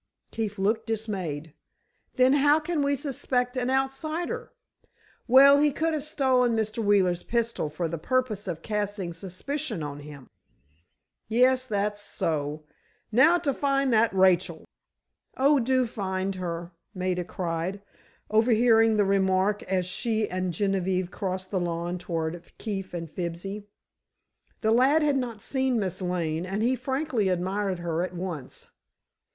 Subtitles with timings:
[0.31, 1.53] Keefe looked dismayed.
[2.15, 4.51] "Then how can we suspect an outsider?"
[5.27, 6.83] "Well, he could have stolen Mr.
[6.83, 10.31] Wheeler's pistol for the purpose of casting suspicion on him."
[11.27, 12.63] "Yes; that's so.
[13.11, 14.65] Now to find that Rachel."
[15.37, 17.79] "Oh, do find her," Maida cried,
[18.31, 23.67] overhearing the remark as she and Genevieve crossed the lawn toward Keefe and Fibsy.
[24.61, 28.71] The lad had not yet seen Miss Lane and he frankly admired her at once.